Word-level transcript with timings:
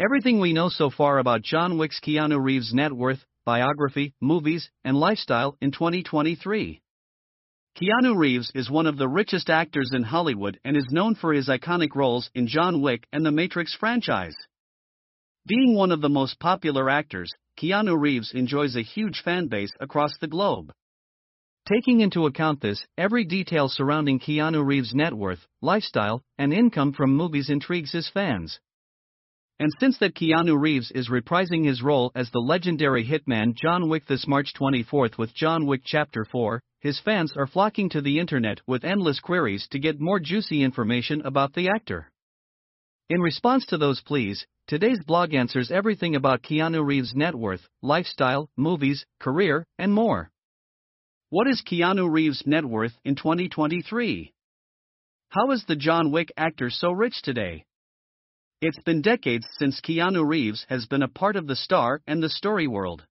Everything 0.00 0.40
we 0.40 0.52
know 0.52 0.70
so 0.70 0.90
far 0.90 1.18
about 1.18 1.42
John 1.42 1.78
Wick's 1.78 2.00
Keanu 2.00 2.42
Reeves' 2.42 2.74
net 2.74 2.92
worth, 2.92 3.24
biography, 3.46 4.12
movies, 4.20 4.68
and 4.82 4.96
lifestyle 4.96 5.56
in 5.60 5.70
2023. 5.70 6.82
Keanu 7.76 8.16
Reeves 8.16 8.50
is 8.56 8.68
one 8.68 8.88
of 8.88 8.96
the 8.96 9.06
richest 9.06 9.48
actors 9.48 9.92
in 9.94 10.02
Hollywood 10.02 10.58
and 10.64 10.76
is 10.76 10.88
known 10.90 11.14
for 11.14 11.32
his 11.32 11.46
iconic 11.48 11.94
roles 11.94 12.28
in 12.34 12.48
John 12.48 12.82
Wick 12.82 13.06
and 13.12 13.24
the 13.24 13.30
Matrix 13.30 13.72
franchise. 13.76 14.34
Being 15.46 15.76
one 15.76 15.92
of 15.92 16.00
the 16.00 16.08
most 16.08 16.40
popular 16.40 16.90
actors, 16.90 17.30
Keanu 17.56 17.96
Reeves 17.96 18.32
enjoys 18.34 18.74
a 18.74 18.82
huge 18.82 19.22
fan 19.22 19.46
base 19.46 19.72
across 19.78 20.18
the 20.20 20.26
globe. 20.26 20.72
Taking 21.68 22.00
into 22.00 22.26
account 22.26 22.60
this, 22.60 22.84
every 22.98 23.24
detail 23.24 23.68
surrounding 23.68 24.18
Keanu 24.18 24.66
Reeves' 24.66 24.92
net 24.92 25.14
worth, 25.14 25.46
lifestyle, 25.62 26.20
and 26.36 26.52
income 26.52 26.92
from 26.92 27.14
movies 27.14 27.48
intrigues 27.48 27.92
his 27.92 28.08
fans. 28.08 28.58
And 29.60 29.70
since 29.78 29.98
that 29.98 30.16
Keanu 30.16 30.60
Reeves 30.60 30.90
is 30.90 31.08
reprising 31.08 31.64
his 31.64 31.80
role 31.80 32.10
as 32.16 32.28
the 32.30 32.40
legendary 32.40 33.06
hitman 33.06 33.54
John 33.54 33.88
Wick 33.88 34.04
this 34.06 34.26
March 34.26 34.52
24 34.54 35.10
with 35.16 35.32
John 35.32 35.66
Wick 35.66 35.82
Chapter 35.84 36.24
4, 36.24 36.60
his 36.80 36.98
fans 36.98 37.32
are 37.36 37.46
flocking 37.46 37.88
to 37.90 38.00
the 38.00 38.18
internet 38.18 38.60
with 38.66 38.84
endless 38.84 39.20
queries 39.20 39.68
to 39.70 39.78
get 39.78 40.00
more 40.00 40.18
juicy 40.18 40.62
information 40.62 41.20
about 41.20 41.54
the 41.54 41.68
actor. 41.68 42.10
In 43.08 43.20
response 43.20 43.64
to 43.66 43.78
those 43.78 44.00
pleas, 44.00 44.44
today's 44.66 45.02
blog 45.06 45.34
answers 45.34 45.70
everything 45.70 46.16
about 46.16 46.42
Keanu 46.42 46.84
Reeves' 46.84 47.14
net 47.14 47.34
worth, 47.34 47.68
lifestyle, 47.80 48.48
movies, 48.56 49.06
career, 49.20 49.64
and 49.78 49.94
more. 49.94 50.30
What 51.30 51.46
is 51.46 51.62
Keanu 51.62 52.10
Reeves' 52.10 52.42
net 52.44 52.64
worth 52.64 52.98
in 53.04 53.14
2023? 53.14 54.32
How 55.28 55.50
is 55.52 55.64
the 55.64 55.76
John 55.76 56.10
Wick 56.10 56.32
actor 56.36 56.70
so 56.70 56.90
rich 56.90 57.22
today? 57.22 57.64
It's 58.66 58.80
been 58.82 59.02
decades 59.02 59.46
since 59.58 59.78
Keanu 59.82 60.26
Reeves 60.26 60.64
has 60.70 60.86
been 60.86 61.02
a 61.02 61.08
part 61.08 61.36
of 61.36 61.46
the 61.46 61.54
star 61.54 62.00
and 62.06 62.22
the 62.22 62.30
story 62.30 62.66
world. 62.66 63.04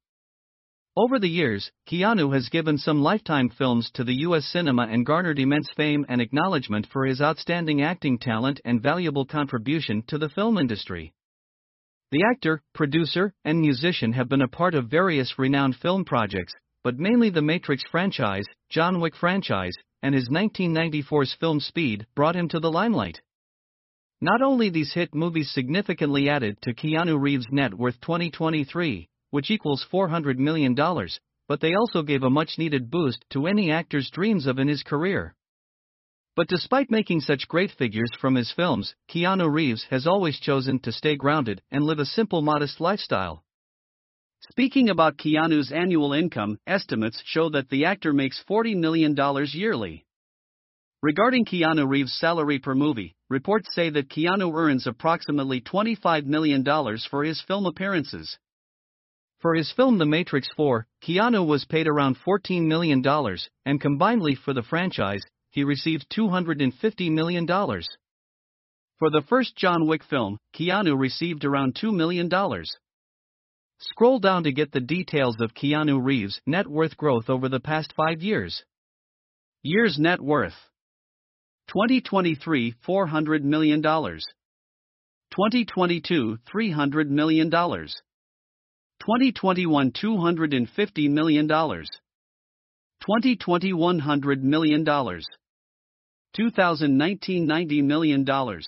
Over 0.97 1.19
the 1.19 1.29
years, 1.29 1.71
Keanu 1.87 2.33
has 2.33 2.49
given 2.49 2.79
some 2.79 3.03
lifetime 3.03 3.49
films 3.49 3.91
to 3.91 4.03
the 4.03 4.15
U.S. 4.21 4.47
cinema 4.47 4.87
and 4.89 5.05
garnered 5.05 5.37
immense 5.37 5.69
fame 5.77 6.07
and 6.09 6.19
acknowledgement 6.21 6.87
for 6.91 7.05
his 7.05 7.21
outstanding 7.21 7.83
acting 7.83 8.17
talent 8.17 8.61
and 8.65 8.81
valuable 8.81 9.27
contribution 9.27 10.01
to 10.07 10.17
the 10.17 10.27
film 10.27 10.57
industry. 10.57 11.13
The 12.09 12.23
actor, 12.23 12.63
producer, 12.73 13.31
and 13.45 13.61
musician 13.61 14.13
have 14.13 14.29
been 14.29 14.41
a 14.41 14.47
part 14.47 14.73
of 14.73 14.89
various 14.89 15.37
renowned 15.37 15.75
film 15.75 16.03
projects, 16.03 16.55
but 16.83 16.97
mainly 16.97 17.29
the 17.29 17.43
Matrix 17.43 17.83
franchise, 17.91 18.45
John 18.71 18.99
Wick 18.99 19.15
franchise, 19.15 19.75
and 20.01 20.15
his 20.15 20.29
1994's 20.29 21.35
film 21.39 21.59
Speed 21.59 22.07
brought 22.15 22.35
him 22.35 22.49
to 22.49 22.59
the 22.59 22.71
limelight. 22.71 23.21
Not 24.23 24.41
only 24.41 24.69
these 24.69 24.93
hit 24.93 25.13
movies 25.13 25.51
significantly 25.51 26.29
added 26.29 26.61
to 26.61 26.73
Keanu 26.73 27.19
Reeves' 27.19 27.51
net 27.51 27.73
worth 27.73 27.99
2023, 27.99 29.09
which 29.31 29.51
equals 29.51 29.85
$400 29.91 30.37
million, 30.37 30.73
but 31.49 31.59
they 31.59 31.73
also 31.73 32.03
gave 32.03 32.23
a 32.23 32.29
much 32.29 32.57
needed 32.57 32.89
boost 32.89 33.25
to 33.31 33.47
any 33.47 33.69
actor's 33.69 34.09
dreams 34.09 34.47
of 34.47 34.59
in 34.59 34.69
his 34.69 34.81
career. 34.81 35.35
But 36.37 36.47
despite 36.47 36.89
making 36.89 37.19
such 37.19 37.49
great 37.49 37.71
figures 37.71 38.11
from 38.17 38.35
his 38.35 38.49
films, 38.49 38.95
Keanu 39.09 39.51
Reeves 39.51 39.87
has 39.89 40.07
always 40.07 40.39
chosen 40.39 40.79
to 40.83 40.93
stay 40.93 41.17
grounded 41.17 41.61
and 41.69 41.83
live 41.83 41.99
a 41.99 42.05
simple, 42.05 42.41
modest 42.41 42.79
lifestyle. 42.79 43.43
Speaking 44.51 44.87
about 44.87 45.17
Keanu's 45.17 45.73
annual 45.73 46.13
income, 46.13 46.59
estimates 46.65 47.21
show 47.25 47.49
that 47.49 47.67
the 47.67 47.83
actor 47.83 48.13
makes 48.13 48.41
$40 48.49 48.77
million 48.77 49.17
yearly. 49.51 50.05
Regarding 51.03 51.43
Keanu 51.43 51.85
Reeves' 51.85 52.17
salary 52.17 52.59
per 52.59 52.73
movie, 52.73 53.13
reports 53.29 53.67
say 53.75 53.89
that 53.89 54.07
Keanu 54.07 54.55
earns 54.55 54.87
approximately 54.87 55.59
$25 55.59 56.25
million 56.27 56.63
for 57.11 57.25
his 57.25 57.43
film 57.45 57.65
appearances. 57.65 58.37
For 59.41 59.53
his 59.53 59.69
film 59.73 59.97
The 59.97 60.05
Matrix 60.05 60.47
4, 60.55 60.87
Keanu 61.05 61.45
was 61.45 61.65
paid 61.65 61.87
around 61.89 62.15
$14 62.25 62.67
million, 62.67 63.05
and 63.65 63.81
combinedly 63.81 64.37
for 64.45 64.53
the 64.53 64.63
franchise, 64.63 65.21
he 65.49 65.65
received 65.65 66.05
$250 66.17 67.11
million. 67.11 67.45
For 67.45 69.09
the 69.09 69.23
first 69.27 69.57
John 69.57 69.85
Wick 69.85 70.05
film, 70.05 70.37
Keanu 70.57 70.97
received 70.97 71.43
around 71.43 71.75
$2 71.75 71.93
million. 71.93 72.31
Scroll 73.79 74.19
down 74.19 74.45
to 74.45 74.53
get 74.53 74.71
the 74.71 74.79
details 74.79 75.35
of 75.41 75.53
Keanu 75.53 76.01
Reeves' 76.01 76.39
net 76.47 76.65
worth 76.65 76.95
growth 76.95 77.29
over 77.29 77.49
the 77.49 77.59
past 77.59 77.93
five 77.93 78.21
years. 78.21 78.63
Years 79.63 79.97
net 79.99 80.21
worth 80.21 80.53
2023 81.67 82.75
$400 82.87 83.41
million. 83.43 83.81
2022 83.81 86.37
$300 86.53 87.07
million. 87.07 87.49
2021 87.49 89.91
$250 89.91 91.09
million. 91.09 91.47
2020 91.47 93.73
$100 93.73 94.41
million. 94.41 94.85
2019 96.35 97.47
$90 97.47 97.83
million. 97.83 98.25
Keanu 98.25 98.63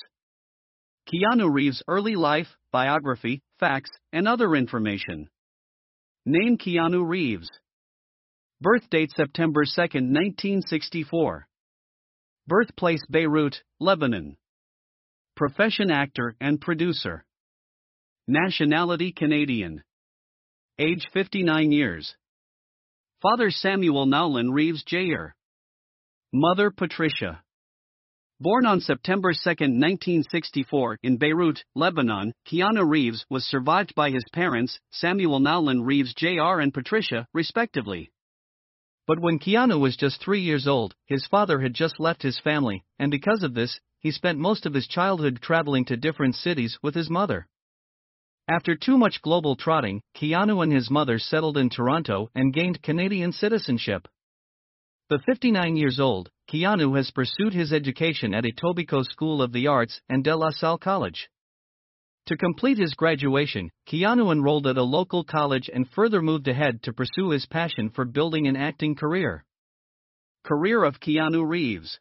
Reeves' 1.51 1.83
early 1.87 2.15
life, 2.15 2.47
biography, 2.71 3.41
facts, 3.59 3.91
and 4.11 4.27
other 4.27 4.55
information. 4.55 5.29
Name 6.25 6.57
Keanu 6.57 7.07
Reeves. 7.07 7.47
Birth 8.59 8.89
date 8.89 9.11
September 9.15 9.63
2, 9.63 9.81
1964. 9.81 11.47
Birthplace 12.47 13.03
Beirut, 13.09 13.63
Lebanon. 13.79 14.37
Profession 15.35 15.89
actor 15.89 16.35
and 16.39 16.61
producer. 16.61 17.25
Nationality 18.27 19.11
Canadian. 19.11 19.81
Age 20.77 21.07
59 21.11 21.71
years. 21.71 22.15
Father 23.19 23.49
Samuel 23.49 24.05
Nowlin 24.05 24.51
Reeves 24.51 24.83
Jr. 24.83 25.33
Mother 26.31 26.69
Patricia. 26.69 27.41
Born 28.39 28.67
on 28.67 28.79
September 28.79 29.31
2, 29.31 29.49
1964, 29.49 30.99
in 31.01 31.17
Beirut, 31.17 31.63
Lebanon, 31.73 32.31
Keanu 32.47 32.87
Reeves 32.87 33.25
was 33.27 33.43
survived 33.45 33.95
by 33.95 34.11
his 34.11 34.25
parents, 34.33 34.77
Samuel 34.91 35.39
Nowlin 35.39 35.81
Reeves 35.81 36.13
Jr. 36.13 36.59
and 36.59 36.71
Patricia, 36.71 37.25
respectively. 37.33 38.11
But 39.07 39.19
when 39.19 39.39
Keanu 39.39 39.79
was 39.79 39.95
just 39.95 40.19
three 40.19 40.41
years 40.41 40.67
old, 40.67 40.95
his 41.05 41.27
father 41.27 41.61
had 41.61 41.73
just 41.75 41.99
left 41.99 42.23
his 42.23 42.39
family, 42.39 42.83
and 42.97 43.11
because 43.11 43.43
of 43.43 43.53
this, 43.53 43.79
he 43.99 44.11
spent 44.11 44.39
most 44.39 44.65
of 44.65 44.73
his 44.73 44.87
childhood 44.87 45.39
traveling 45.41 45.85
to 45.85 45.97
different 45.97 46.35
cities 46.35 46.79
with 46.81 46.95
his 46.95 47.09
mother. 47.09 47.47
After 48.47 48.75
too 48.75 48.97
much 48.97 49.21
global 49.21 49.55
trotting, 49.55 50.01
Keanu 50.15 50.61
and 50.61 50.71
his 50.71 50.89
mother 50.89 51.19
settled 51.19 51.57
in 51.57 51.69
Toronto 51.69 52.29
and 52.35 52.53
gained 52.53 52.81
Canadian 52.81 53.31
citizenship. 53.31 54.07
The 55.09 55.19
59 55.19 55.75
years 55.75 55.99
old, 55.99 56.29
Keanu 56.47 56.95
has 56.95 57.11
pursued 57.11 57.53
his 57.53 57.71
education 57.71 58.33
at 58.33 58.43
Etobicoke 58.43 59.05
School 59.11 59.41
of 59.41 59.51
the 59.51 59.67
Arts 59.67 60.01
and 60.09 60.23
De 60.23 60.35
La 60.35 60.49
Salle 60.49 60.79
College. 60.79 61.29
To 62.27 62.37
complete 62.37 62.79
his 62.79 62.95
graduation, 62.95 63.69
Keanu 63.87 64.31
enrolled 64.31 64.65
at 64.65 64.77
a 64.77 64.83
local 64.83 65.23
college 65.23 65.69
and 65.71 65.87
further 65.89 66.23
moved 66.23 66.47
ahead 66.47 66.81
to 66.83 66.93
pursue 66.93 67.29
his 67.29 67.45
passion 67.45 67.91
for 67.91 68.03
building 68.03 68.47
an 68.47 68.55
acting 68.55 68.95
career. 68.95 69.45
Career 70.43 70.83
of 70.83 70.99
Keanu 70.99 71.47
Reeves. 71.47 71.99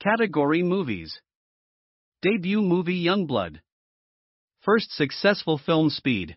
Category 0.00 0.62
Movies. 0.62 1.20
Debut 2.22 2.62
movie 2.62 3.04
Youngblood. 3.04 3.60
First 4.60 4.92
successful 4.92 5.58
film 5.58 5.90
Speed. 5.90 6.36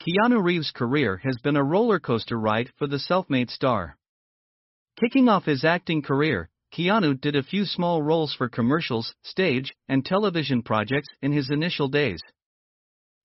Keanu 0.00 0.42
Reeves' 0.42 0.72
career 0.72 1.20
has 1.24 1.36
been 1.42 1.56
a 1.56 1.62
roller 1.62 2.00
coaster 2.00 2.38
ride 2.38 2.70
for 2.76 2.88
the 2.88 2.98
self 2.98 3.30
made 3.30 3.50
star. 3.50 3.96
Kicking 4.98 5.28
off 5.28 5.44
his 5.44 5.64
acting 5.64 6.02
career, 6.02 6.48
Keanu 6.74 7.20
did 7.20 7.36
a 7.36 7.42
few 7.44 7.64
small 7.64 8.02
roles 8.02 8.34
for 8.34 8.48
commercials, 8.48 9.14
stage, 9.22 9.72
and 9.88 10.04
television 10.04 10.60
projects 10.60 11.06
in 11.22 11.30
his 11.30 11.48
initial 11.50 11.86
days. 11.86 12.20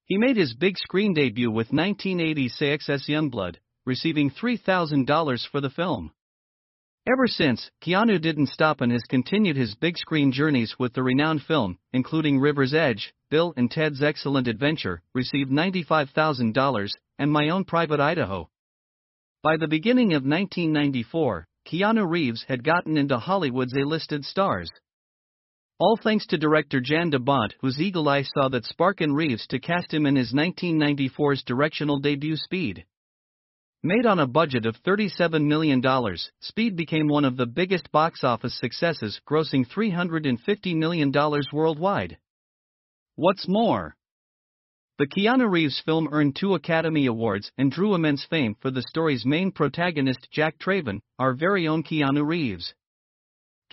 He 0.05 0.19
made 0.19 0.37
his 0.37 0.53
big 0.53 0.77
screen 0.77 1.15
debut 1.15 1.49
with 1.49 1.71
1986's 1.71 3.07
Youngblood, 3.07 3.55
receiving 3.87 4.29
$3,000 4.29 5.47
for 5.47 5.61
the 5.61 5.69
film. 5.71 6.11
Ever 7.07 7.27
since, 7.27 7.71
Keanu 7.81 8.21
didn't 8.21 8.49
stop 8.49 8.81
and 8.81 8.91
has 8.91 9.01
continued 9.09 9.57
his 9.57 9.73
big 9.73 9.97
screen 9.97 10.31
journeys 10.31 10.75
with 10.77 10.93
the 10.93 11.01
renowned 11.01 11.41
film, 11.41 11.79
including 11.91 12.39
River's 12.39 12.75
Edge, 12.75 13.11
Bill 13.31 13.55
and 13.57 13.71
Ted's 13.71 14.03
Excellent 14.03 14.47
Adventure, 14.47 15.01
received 15.15 15.49
$95,000, 15.49 16.89
and 17.17 17.31
My 17.31 17.49
Own 17.49 17.65
Private 17.65 17.99
Idaho. 17.99 18.47
By 19.41 19.57
the 19.57 19.67
beginning 19.67 20.13
of 20.13 20.23
1994, 20.23 21.47
Keanu 21.69 22.09
Reeves 22.09 22.45
had 22.47 22.63
gotten 22.63 22.97
into 22.97 23.19
Hollywood's 23.19 23.75
A-listed 23.77 24.25
stars. 24.25 24.71
All 25.77 25.99
thanks 26.01 26.25
to 26.27 26.37
director 26.37 26.81
Jan 26.81 27.11
de 27.11 27.19
Bont, 27.19 27.53
whose 27.61 27.79
eagle 27.79 28.09
eye 28.09 28.23
saw 28.23 28.49
that 28.49 28.65
spark 28.65 29.01
in 29.01 29.13
Reeves 29.13 29.45
to 29.47 29.59
cast 29.59 29.93
him 29.93 30.05
in 30.05 30.15
his 30.15 30.33
1994's 30.33 31.43
directional 31.43 31.99
debut 31.99 32.35
Speed. 32.35 32.85
Made 33.83 34.05
on 34.05 34.19
a 34.19 34.27
budget 34.27 34.65
of 34.65 34.75
$37 34.83 35.45
million, 35.45 35.81
Speed 36.41 36.75
became 36.75 37.07
one 37.07 37.23
of 37.23 37.37
the 37.37 37.45
biggest 37.45 37.91
box 37.91 38.23
office 38.23 38.57
successes, 38.59 39.21
grossing 39.29 39.65
$350 39.65 40.75
million 40.75 41.13
worldwide. 41.53 42.17
What's 43.15 43.47
more, 43.47 43.95
The 44.99 45.07
Keanu 45.07 45.49
Reeves 45.49 45.81
film 45.85 46.09
earned 46.11 46.35
two 46.35 46.55
Academy 46.55 47.05
Awards 47.05 47.53
and 47.57 47.71
drew 47.71 47.95
immense 47.95 48.25
fame 48.25 48.53
for 48.59 48.69
the 48.69 48.81
story's 48.81 49.25
main 49.25 49.49
protagonist 49.49 50.27
Jack 50.29 50.59
Traven, 50.59 50.99
our 51.17 51.33
very 51.33 51.69
own 51.69 51.83
Keanu 51.83 52.27
Reeves. 52.27 52.73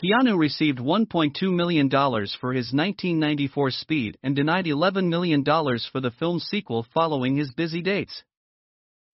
Keanu 0.00 0.38
received 0.38 0.78
$1.2 0.78 1.52
million 1.52 1.90
for 1.90 2.52
his 2.52 2.72
1994 2.72 3.70
Speed 3.72 4.18
and 4.22 4.36
denied 4.36 4.66
$11 4.66 5.08
million 5.08 5.44
for 5.44 6.00
the 6.00 6.12
film's 6.16 6.44
sequel 6.44 6.86
following 6.94 7.34
his 7.34 7.52
busy 7.52 7.82
dates. 7.82 8.22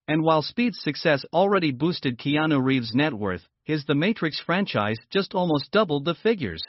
And 0.09 0.21
while 0.21 0.41
Speed's 0.41 0.81
success 0.81 1.23
already 1.31 1.71
boosted 1.71 2.19
Keanu 2.19 2.61
Reeves' 2.61 2.93
net 2.93 3.13
worth, 3.13 3.47
his 3.63 3.85
The 3.85 3.95
Matrix 3.95 4.37
franchise 4.37 4.97
just 5.13 5.33
almost 5.33 5.71
doubled 5.71 6.03
the 6.03 6.15
figures. 6.15 6.61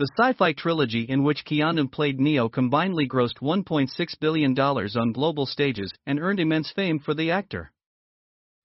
The 0.00 0.08
sci 0.18 0.32
fi 0.32 0.54
trilogy 0.54 1.02
in 1.02 1.24
which 1.24 1.44
Keanu 1.44 1.92
played 1.92 2.18
Neo 2.18 2.48
combinedly 2.48 3.06
grossed 3.06 3.40
$1.6 3.42 4.18
billion 4.18 4.58
on 4.58 5.12
global 5.12 5.44
stages 5.44 5.92
and 6.06 6.18
earned 6.18 6.40
immense 6.40 6.72
fame 6.72 6.98
for 6.98 7.12
the 7.12 7.30
actor. 7.30 7.70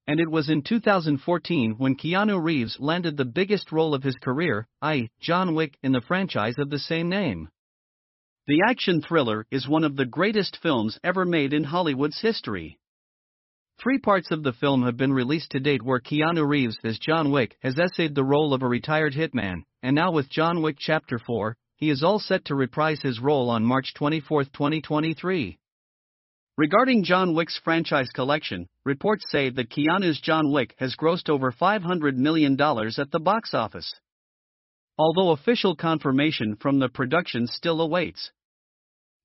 And 0.08 0.22
it 0.22 0.32
was 0.32 0.50
in 0.50 0.62
2014 0.62 1.74
when 1.78 1.98
Keanu 1.98 2.42
Reeves 2.42 2.80
landed 2.80 3.18
the 3.18 3.26
biggest 3.26 3.74
role 3.74 3.94
of 3.94 4.04
his 4.04 4.16
career, 4.16 4.66
i.e., 4.82 5.10
John 5.20 5.54
Wick, 5.56 5.78
in 5.84 5.92
the 5.92 6.00
franchise 6.00 6.56
of 6.58 6.70
the 6.70 6.80
same 6.80 7.10
name. 7.10 7.50
The 8.48 8.62
action 8.66 9.02
thriller 9.02 9.46
is 9.52 9.68
one 9.68 9.84
of 9.84 9.98
the 9.98 10.06
greatest 10.06 10.56
films 10.62 10.98
ever 11.04 11.26
made 11.26 11.52
in 11.52 11.66
Hollywood's 11.66 12.22
history. 12.22 12.80
Three 13.78 14.00
parts 14.00 14.32
of 14.32 14.42
the 14.42 14.54
film 14.54 14.84
have 14.84 14.96
been 14.96 15.12
released 15.12 15.52
to 15.52 15.60
date 15.60 15.84
where 15.84 16.00
Keanu 16.00 16.48
Reeves 16.48 16.78
as 16.84 16.98
John 16.98 17.30
Wick 17.30 17.58
has 17.62 17.78
essayed 17.78 18.16
the 18.16 18.24
role 18.24 18.54
of 18.54 18.64
a 18.64 18.68
retired 18.68 19.14
hitman, 19.14 19.64
and 19.84 19.94
now 19.94 20.12
with 20.12 20.30
John 20.30 20.62
Wick 20.62 20.78
Chapter 20.80 21.20
4, 21.20 21.58
he 21.76 21.90
is 21.90 22.02
all 22.02 22.20
set 22.20 22.46
to 22.46 22.56
reprise 22.56 23.02
his 23.02 23.20
role 23.20 23.50
on 23.50 23.66
March 23.66 23.94
24, 23.96 24.46
2023. 24.46 25.60
Regarding 26.58 27.04
John 27.04 27.36
Wick's 27.36 27.60
franchise 27.66 28.10
collection, 28.14 28.70
reports 28.86 29.26
say 29.30 29.50
that 29.50 29.70
Keanu's 29.70 30.22
John 30.22 30.54
Wick 30.54 30.74
has 30.78 30.96
grossed 30.96 31.30
over 31.30 31.52
$500 31.52 32.16
million 32.16 32.54
at 32.54 33.12
the 33.12 33.20
box 33.20 33.54
office. 33.54 33.94
Although 34.98 35.32
official 35.32 35.76
confirmation 35.76 36.56
from 36.56 36.80
the 36.80 36.88
production 36.88 37.46
still 37.46 37.82
awaits. 37.82 38.32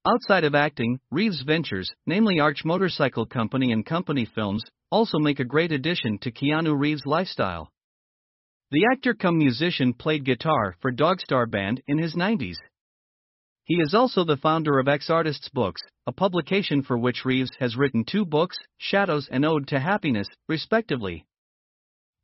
Outside 0.06 0.44
of 0.44 0.54
acting, 0.54 0.98
Reeves 1.10 1.42
Ventures, 1.42 1.92
namely 2.06 2.40
Arch 2.40 2.64
Motorcycle 2.64 3.26
Company 3.26 3.70
and 3.70 3.84
Company 3.84 4.24
Films, 4.24 4.62
also 4.90 5.18
make 5.18 5.40
a 5.40 5.44
great 5.44 5.72
addition 5.72 6.16
to 6.20 6.32
Keanu 6.32 6.74
Reeves' 6.74 7.04
lifestyle. 7.04 7.70
The 8.70 8.86
actor 8.90 9.12
come 9.12 9.36
musician 9.36 9.92
played 9.92 10.24
guitar 10.24 10.74
for 10.80 10.90
Dogstar 10.90 11.50
Band 11.50 11.82
in 11.86 11.98
his 11.98 12.14
90s. 12.14 12.56
He 13.64 13.74
is 13.74 13.92
also 13.92 14.24
the 14.24 14.38
founder 14.38 14.78
of 14.78 14.88
X 14.88 15.10
Artists 15.10 15.50
Books, 15.50 15.82
a 16.06 16.12
publication 16.12 16.82
for 16.82 16.96
which 16.96 17.26
Reeves 17.26 17.50
has 17.58 17.76
written 17.76 18.04
two 18.04 18.24
books, 18.24 18.56
Shadows 18.78 19.28
and 19.30 19.44
Ode 19.44 19.68
to 19.68 19.78
Happiness, 19.78 20.28
respectively. 20.48 21.26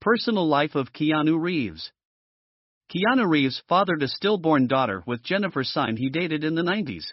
Personal 0.00 0.49
life 0.49 0.76
of 0.76 0.94
Keanu 0.94 1.38
Reeves 1.38 1.93
Keanu 2.90 3.28
Reeves 3.28 3.62
fathered 3.69 4.02
a 4.02 4.08
stillborn 4.08 4.67
daughter 4.67 5.02
with 5.06 5.23
Jennifer 5.23 5.62
Syme 5.62 5.99
he 5.99 6.08
dated 6.08 6.43
in 6.43 6.55
the 6.55 6.62
90s. 6.62 7.05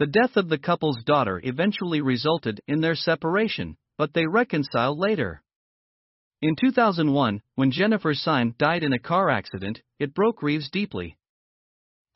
The 0.00 0.06
death 0.06 0.38
of 0.38 0.48
the 0.48 0.56
couple's 0.56 1.04
daughter 1.04 1.42
eventually 1.44 2.00
resulted 2.00 2.62
in 2.66 2.80
their 2.80 2.94
separation, 2.94 3.76
but 3.98 4.14
they 4.14 4.26
reconciled 4.26 4.98
later. 4.98 5.42
In 6.40 6.56
2001, 6.56 7.42
when 7.56 7.70
Jennifer 7.70 8.14
Syme 8.14 8.54
died 8.56 8.82
in 8.82 8.94
a 8.94 8.98
car 8.98 9.28
accident, 9.28 9.82
it 9.98 10.14
broke 10.14 10.42
Reeves 10.42 10.70
deeply. 10.70 11.18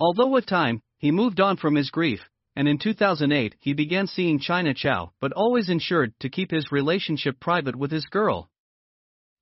Although 0.00 0.28
with 0.28 0.46
time, 0.46 0.80
he 0.96 1.10
moved 1.10 1.40
on 1.40 1.58
from 1.58 1.74
his 1.74 1.90
grief, 1.90 2.26
and 2.56 2.66
in 2.66 2.78
2008 2.78 3.54
he 3.60 3.74
began 3.74 4.06
seeing 4.06 4.38
China 4.38 4.72
Chow, 4.72 5.12
but 5.20 5.32
always 5.32 5.68
ensured 5.68 6.14
to 6.20 6.30
keep 6.30 6.52
his 6.52 6.72
relationship 6.72 7.38
private 7.38 7.76
with 7.76 7.90
his 7.90 8.06
girl. 8.06 8.48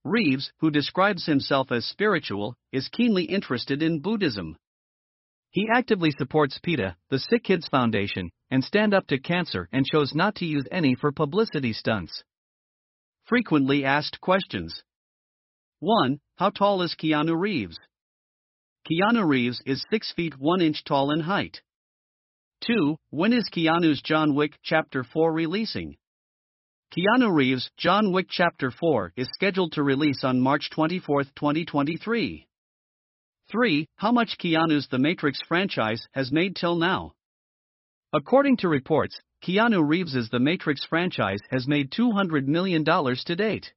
Reeves, 0.05 0.51
who 0.59 0.73
describes 0.73 1.27
himself 1.27 1.71
as 1.71 1.85
spiritual, 1.85 2.57
is 2.73 2.89
keenly 2.89 3.23
interested 3.23 3.85
in 3.85 4.01
Buddhism. 4.01 4.57
He 5.53 5.69
actively 5.71 6.11
supports 6.11 6.59
PETA, 6.63 6.97
the 7.11 7.19
Sick 7.19 7.45
Kids 7.45 7.69
Foundation, 7.69 8.31
and 8.51 8.65
Stand 8.65 8.95
Up 8.95 9.07
to 9.09 9.19
Cancer 9.19 9.69
and 9.71 9.85
chose 9.85 10.15
not 10.15 10.35
to 10.37 10.47
use 10.47 10.67
any 10.73 10.95
for 10.95 11.13
publicity 11.13 11.75
stunts. 11.75 12.25
Frequently 13.25 13.85
asked 13.85 14.21
questions 14.23 14.83
1. 15.81 16.19
How 16.37 16.49
tall 16.49 16.81
is 16.81 16.97
Keanu 16.99 17.39
Reeves? 17.39 17.79
Keanu 18.91 19.29
Reeves 19.29 19.61
is 19.67 19.85
6 19.91 20.13
feet 20.15 20.39
1 20.39 20.63
inch 20.63 20.85
tall 20.85 21.11
in 21.11 21.21
height. 21.21 21.61
2. 22.67 22.97
When 23.11 23.35
is 23.35 23.51
Keanu's 23.53 24.01
John 24.01 24.35
Wick 24.35 24.55
Chapter 24.63 25.05
4 25.05 25.33
releasing? 25.35 25.97
Keanu 26.97 27.35
Reeves' 27.35 27.71
John 27.77 28.11
Wick 28.13 28.27
Chapter 28.31 28.71
4 28.71 29.13
is 29.17 29.29
scheduled 29.35 29.73
to 29.73 29.83
release 29.83 30.25
on 30.25 30.41
March 30.41 30.71
24, 30.71 31.25
2023. 31.25 32.47
3. 33.53 33.87
How 33.97 34.11
much 34.11 34.39
Keanu's 34.39 34.89
The 34.89 34.99
Matrix 34.99 35.39
franchise 35.47 36.03
has 36.13 36.33
made 36.33 36.57
till 36.57 36.75
now? 36.75 37.13
According 38.15 38.57
to 38.59 38.69
reports, 38.69 39.21
Keanu 39.45 39.87
Reeves' 39.87 40.31
The 40.31 40.41
Matrix 40.41 40.85
franchise 40.87 41.41
has 41.51 41.69
made 41.69 41.91
$200 41.91 42.47
million 42.47 42.83
to 42.83 43.37
date. 43.37 43.73